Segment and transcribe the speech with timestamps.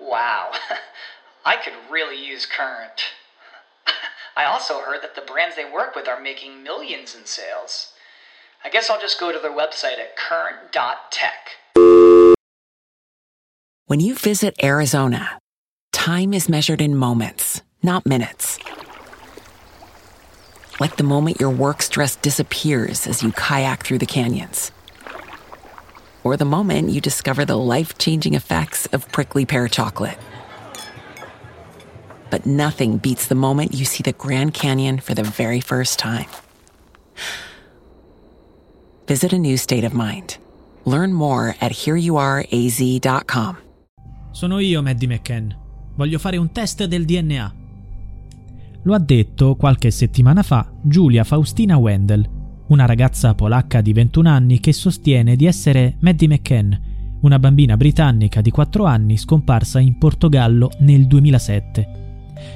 [0.00, 0.52] Wow,
[1.44, 3.02] I could really use Current.
[4.36, 7.92] I also heard that the brands they work with are making millions in sales.
[8.64, 11.50] I guess I'll just go to their website at current.tech.
[13.86, 15.38] When you visit Arizona,
[15.92, 18.58] time is measured in moments, not minutes.
[20.78, 24.72] Like the moment your work stress disappears as you kayak through the canyons.
[26.22, 30.18] Or the moment you discover the life changing effects of prickly pear chocolate.
[32.30, 36.26] But nothing beats the moment you see the Grand Canyon for the very first time.
[39.06, 40.38] Visit a new state of mind.
[40.84, 43.56] Learn more at hereyouareaz.com.
[44.30, 45.52] Sono io, Maddie McCann.
[45.96, 47.54] Voglio fare un test del DNA.
[48.84, 52.26] Lo ha detto qualche settimana fa Giulia Faustina Wendel,
[52.70, 56.72] una ragazza polacca di 21 anni che sostiene di essere Maddie McCann,
[57.20, 61.88] una bambina britannica di 4 anni scomparsa in Portogallo nel 2007.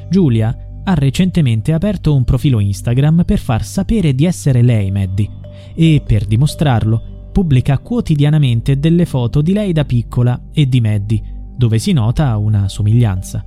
[0.09, 5.29] Giulia ha recentemente aperto un profilo Instagram per far sapere di essere lei Maddie
[5.75, 11.23] e, per dimostrarlo, pubblica quotidianamente delle foto di lei da piccola e di Maddie,
[11.57, 13.45] dove si nota una somiglianza.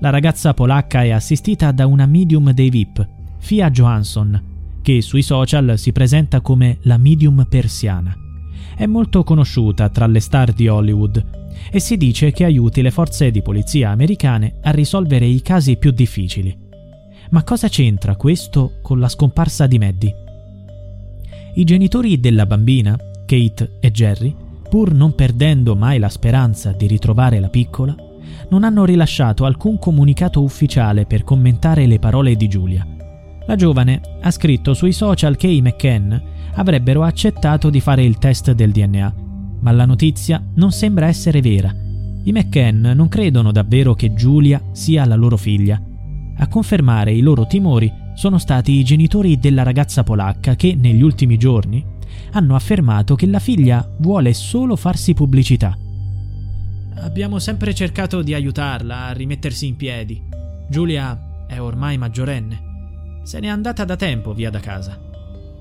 [0.00, 3.06] La ragazza polacca è assistita da una medium dei VIP,
[3.36, 4.49] Fia Johansson,
[4.90, 8.12] che sui social si presenta come la medium persiana.
[8.74, 11.24] È molto conosciuta tra le star di Hollywood
[11.70, 15.92] e si dice che aiuti le forze di polizia americane a risolvere i casi più
[15.92, 16.56] difficili.
[17.30, 20.14] Ma cosa c'entra questo con la scomparsa di Maddie?
[21.54, 24.34] I genitori della bambina, Kate e Jerry,
[24.68, 27.94] pur non perdendo mai la speranza di ritrovare la piccola,
[28.48, 32.99] non hanno rilasciato alcun comunicato ufficiale per commentare le parole di Giulia.
[33.50, 36.14] La giovane ha scritto sui social che i McCann
[36.54, 39.14] avrebbero accettato di fare il test del DNA,
[39.58, 41.74] ma la notizia non sembra essere vera.
[42.22, 45.82] I McCann non credono davvero che Giulia sia la loro figlia.
[46.36, 51.36] A confermare i loro timori sono stati i genitori della ragazza polacca che, negli ultimi
[51.36, 51.84] giorni,
[52.30, 55.76] hanno affermato che la figlia vuole solo farsi pubblicità.
[56.98, 60.22] Abbiamo sempre cercato di aiutarla a rimettersi in piedi.
[60.68, 62.68] Giulia è ormai maggiorenne.
[63.30, 64.98] Se n'è andata da tempo via da casa.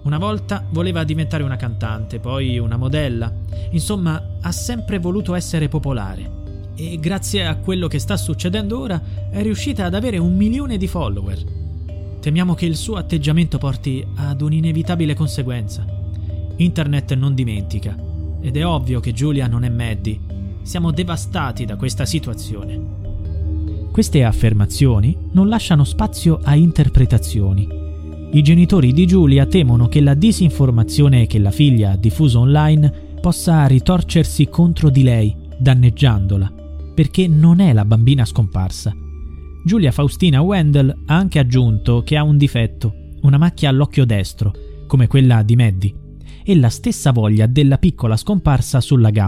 [0.01, 3.31] Una volta voleva diventare una cantante, poi una modella.
[3.69, 6.71] Insomma, ha sempre voluto essere popolare.
[6.73, 8.99] E grazie a quello che sta succedendo ora
[9.29, 11.43] è riuscita ad avere un milione di follower.
[12.19, 15.85] Temiamo che il suo atteggiamento porti ad un'inevitabile conseguenza.
[16.55, 17.95] Internet non dimentica.
[18.41, 20.19] Ed è ovvio che Giulia non è Maddie.
[20.63, 23.08] Siamo devastati da questa situazione.
[23.99, 27.67] Queste affermazioni non lasciano spazio a interpretazioni.
[28.31, 33.67] I genitori di Giulia temono che la disinformazione che la figlia ha diffuso online possa
[33.67, 36.49] ritorcersi contro di lei, danneggiandola,
[36.95, 38.95] perché non è la bambina scomparsa.
[39.65, 42.93] Giulia Faustina Wendell ha anche aggiunto che ha un difetto,
[43.23, 44.53] una macchia all'occhio destro,
[44.87, 45.93] come quella di Maddie,
[46.45, 49.27] e la stessa voglia della piccola scomparsa sulla gamba.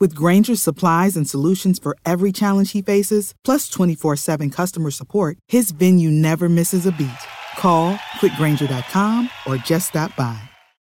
[0.00, 5.36] With Granger's supplies and solutions for every challenge he faces, plus 24 7 customer support,
[5.46, 7.10] his venue never misses a beat.
[7.58, 10.40] Call quickgranger.com or just stop by.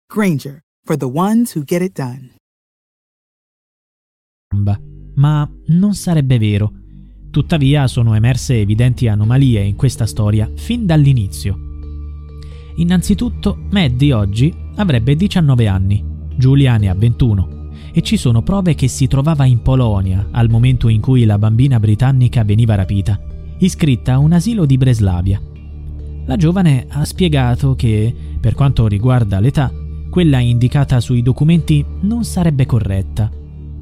[0.09, 2.31] Granger, for the ones who get it done.
[5.15, 6.71] Ma non sarebbe vero.
[7.31, 11.55] Tuttavia sono emerse evidenti anomalie in questa storia fin dall'inizio.
[12.75, 16.03] Innanzitutto, Maddie oggi avrebbe 19 anni,
[16.35, 17.56] Giulia ne ha 21
[17.91, 21.79] e ci sono prove che si trovava in Polonia al momento in cui la bambina
[21.79, 23.19] britannica veniva rapita,
[23.59, 25.41] iscritta a un asilo di Breslavia.
[26.25, 29.71] La giovane ha spiegato che, per quanto riguarda l'età,
[30.09, 33.31] quella indicata sui documenti non sarebbe corretta.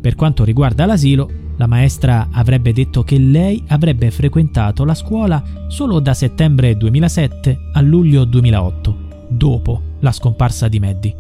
[0.02, 6.00] Per quanto riguarda l'asilo, la maestra avrebbe detto che lei avrebbe frequentato la scuola solo
[6.00, 8.98] da settembre 2007 a luglio 2008,
[9.30, 11.16] dopo la scomparsa di Maddie.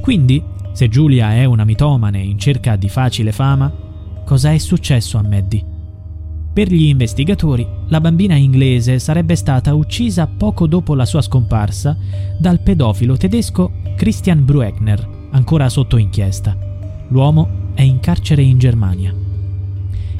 [0.00, 0.42] Quindi,
[0.76, 3.72] se Giulia è una mitomane in cerca di facile fama,
[4.26, 5.64] cosa è successo a Maddie?
[6.52, 11.96] Per gli investigatori, la bambina inglese sarebbe stata uccisa poco dopo la sua scomparsa
[12.38, 16.54] dal pedofilo tedesco Christian Brueckner, ancora sotto inchiesta.
[17.08, 19.14] L'uomo è in carcere in Germania.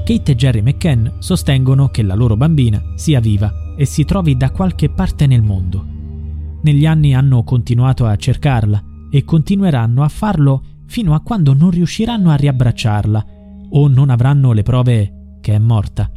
[0.05, 4.51] Kate e Jerry McCann sostengono che la loro bambina sia viva e si trovi da
[4.53, 5.85] qualche parte nel mondo.
[6.63, 12.31] Negli anni hanno continuato a cercarla e continueranno a farlo fino a quando non riusciranno
[12.31, 13.27] a riabbracciarla
[13.71, 16.11] o non avranno le prove che è morta.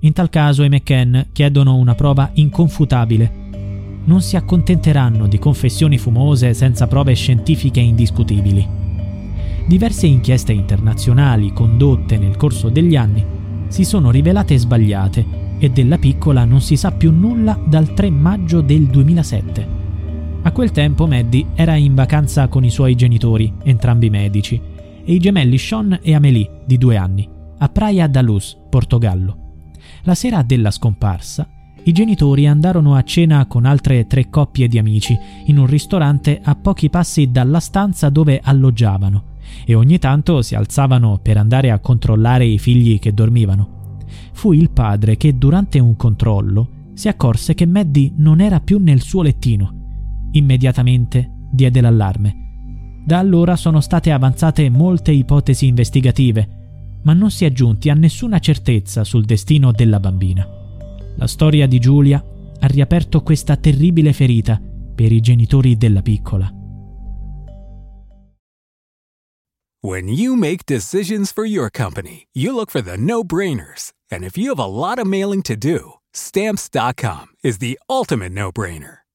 [0.00, 3.48] In tal caso i McCann chiedono una prova inconfutabile
[4.04, 8.66] non si accontenteranno di confessioni fumose senza prove scientifiche indiscutibili.
[9.66, 13.24] Diverse inchieste internazionali condotte nel corso degli anni
[13.68, 15.24] si sono rivelate sbagliate
[15.58, 19.79] e della piccola non si sa più nulla dal 3 maggio del 2007.
[20.42, 24.58] A quel tempo Maddie era in vacanza con i suoi genitori, entrambi medici,
[25.04, 27.28] e i gemelli Sean e Amélie, di due anni,
[27.58, 29.36] a Praia da Luz, Portogallo.
[30.04, 31.46] La sera della scomparsa,
[31.82, 36.54] i genitori andarono a cena con altre tre coppie di amici in un ristorante a
[36.54, 39.24] pochi passi dalla stanza dove alloggiavano
[39.66, 43.98] e ogni tanto si alzavano per andare a controllare i figli che dormivano.
[44.32, 49.00] Fu il padre che durante un controllo si accorse che Maddie non era più nel
[49.00, 49.79] suo lettino.
[50.32, 53.02] Immediatamente diede l'allarme.
[53.04, 58.38] Da allora sono state avanzate molte ipotesi investigative, ma non si è giunti a nessuna
[58.38, 60.46] certezza sul destino della bambina.
[61.16, 62.22] La storia di Giulia
[62.60, 64.60] ha riaperto questa terribile ferita
[64.94, 66.52] per i genitori della piccola.
[69.82, 73.92] When you make decisions for your company, you look for the no-brainers.
[74.10, 79.00] And if you have a lot of mailing to do, stamps.com is the ultimate no-brainer.